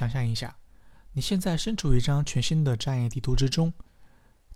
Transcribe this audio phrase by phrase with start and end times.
[0.00, 0.56] 想象一下，
[1.12, 3.70] 你现在身处一张全新的战役地图之中。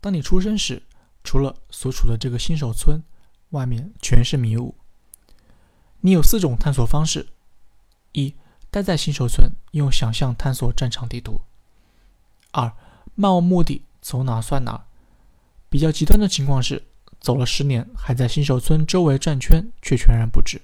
[0.01, 0.83] 当你出生时，
[1.23, 3.03] 除了所处的这个新手村，
[3.51, 4.75] 外面全是迷雾。
[6.01, 7.29] 你有四种探索方式：
[8.13, 8.35] 一、
[8.71, 11.43] 待在新手村，用想象探索战场地图；
[12.53, 12.73] 二、
[13.15, 14.87] 漫无目的，走哪算哪。
[15.69, 16.87] 比较极端的情况是，
[17.21, 20.63] 走了十年，还在新手村周围转圈，却全然不知。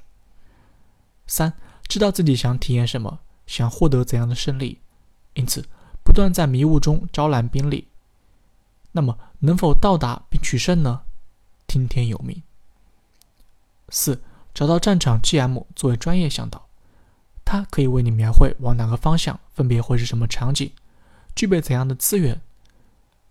[1.27, 1.53] 三、
[1.87, 3.21] 知道自己想体验什么，
[3.51, 4.79] 想获得怎样的胜利，
[5.35, 5.67] 因此
[6.05, 7.89] 不断在迷雾中招揽兵力。
[8.93, 11.03] 那么，能否到达并取胜呢？
[11.67, 12.41] 听天由命。
[13.89, 14.23] 四、
[14.55, 16.69] 找到战场 GM 作为专业向导，
[17.45, 20.71] 他可以为你描绘往哪个方向分别会是什么场景，
[21.35, 22.41] 具备怎样的资源。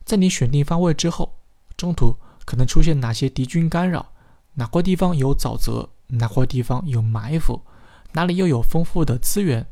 [0.04, 1.34] 在你选定方位之后，
[1.78, 4.12] 中途可能出现哪些敌军干扰，
[4.56, 7.62] 哪块地方有沼泽，哪块地方有埋伏。
[8.12, 9.66] 哪里又有丰富的资源？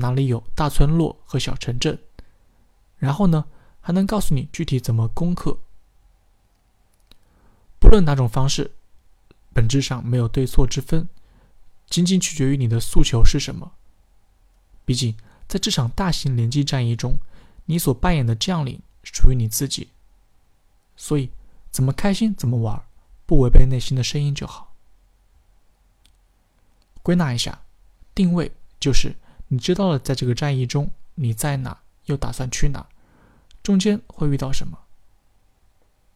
[0.00, 1.96] 哪里有大村落和小城镇？
[2.96, 3.44] 然后呢，
[3.80, 5.56] 还能告诉你具体怎么攻克。
[7.78, 8.72] 不论哪种方式，
[9.52, 11.08] 本质上没有对错之分，
[11.88, 13.72] 仅仅取决于你的诉求是什么。
[14.84, 15.16] 毕竟，
[15.46, 17.16] 在这场大型联机战役中，
[17.66, 19.88] 你所扮演的将领属于你自己，
[20.96, 21.30] 所以
[21.70, 22.82] 怎么开心怎么玩，
[23.26, 24.74] 不违背内心的声音就好。
[27.02, 27.62] 归纳一下。
[28.12, 29.14] 定位就是
[29.52, 32.86] 你知道了，在这个战役中你在哪，又打算去哪，
[33.64, 34.78] 中间会遇到什么。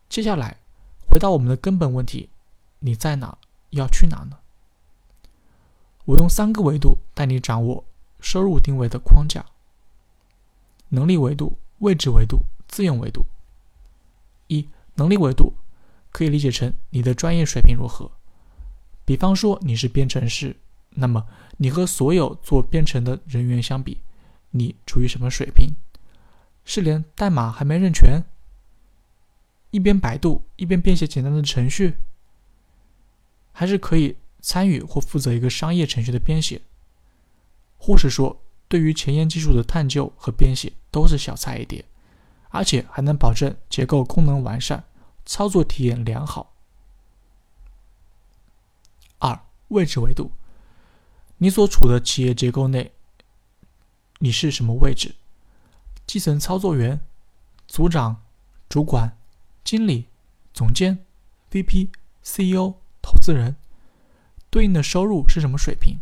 [0.09, 0.59] 接下来
[1.09, 2.31] 回到我们的根本问题：
[2.79, 3.37] 你在哪，
[3.71, 4.39] 要去哪呢？
[6.05, 7.85] 我用三个维度带你掌握
[8.21, 9.45] 收入定位的框架：
[10.91, 13.27] 能力维度、位置维度、资源维度。
[14.47, 15.55] 一、能力维度
[16.13, 18.13] 可以理解成你的专业水平如何。
[19.05, 20.55] 比方说你是编程师。
[20.95, 24.01] 那么，你和所有做编程的人员相比，
[24.51, 25.75] 你处于什么水平？
[26.65, 28.23] 是连代码还没认全，
[29.71, 31.99] 一边百度一边编写简单的程序，
[33.53, 36.63] 还是可以参与或负责一个商业程序的编写？
[37.77, 41.85] 或是说，对于前沿技术的探究和编写都是小菜一碟，
[42.49, 44.85] 而且还能保证结构功能完善，
[45.27, 46.55] 操作体验良好？
[49.19, 50.31] 二、位置维度。
[51.39, 52.93] 你所处的企业结构内，
[54.19, 55.15] 你是什么位置？
[56.07, 57.01] 基层操作员、
[57.67, 58.23] 组长、
[58.69, 59.19] 主管、
[59.65, 60.07] 经理、
[60.53, 61.05] 总监、
[61.51, 61.89] VP、
[62.23, 63.57] CEO、投资人，
[64.51, 65.99] 对应的收入是什么水平？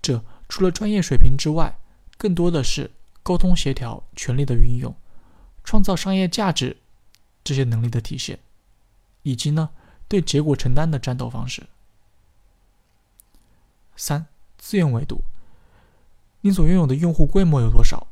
[0.00, 1.78] 这除了专业水平之外，
[2.16, 2.90] 更多的是
[3.22, 4.94] 沟通协调、权力的运用、
[5.62, 6.76] 创造商业价值
[7.44, 8.38] 这些能力的体现，
[9.22, 9.70] 以及呢
[10.08, 11.66] 对结果承担的战斗方式。
[13.96, 14.26] 三
[14.58, 15.24] 资源维度，
[16.40, 18.06] 你所拥有的用户规模有多少？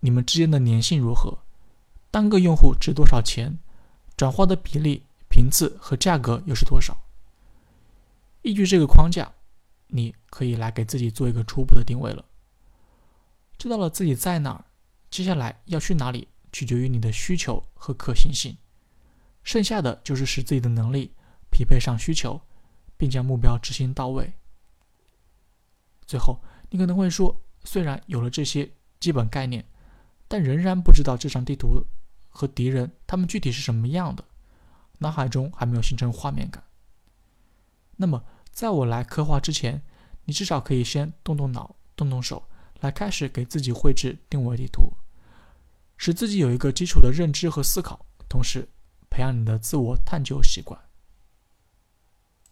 [0.00, 1.38] 你们之间的粘性如何？
[2.10, 3.58] 单个用户值多少钱？
[4.16, 6.96] 转化的比例、频次和价格又是多少？
[8.42, 9.32] 依据这个框架，
[9.86, 12.24] 你可以来给自己做一个初步的定位了。
[13.56, 14.64] 知道了自己在哪儿，
[15.10, 18.56] 接下来要去哪里，取决于你的需求和可行性。
[19.42, 21.12] 剩下的就是使自己的能力
[21.50, 22.40] 匹配上需求，
[22.96, 24.32] 并将目标执行到位。
[26.08, 29.62] 最后，你可能会说，虽然有了这些基本概念，
[30.26, 31.84] 但仍然不知道这张地图
[32.30, 34.24] 和敌人他们具体是什么样的，
[35.00, 36.64] 脑海中还没有形成画面感。
[37.96, 39.82] 那么，在我来刻画之前，
[40.24, 42.42] 你至少可以先动动脑、动动手，
[42.80, 44.94] 来开始给自己绘制定位地图，
[45.98, 48.66] 使自己有一个基础的认知和思考，同时
[49.10, 50.80] 培养你的自我探究习惯。